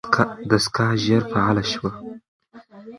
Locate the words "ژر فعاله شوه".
1.03-1.91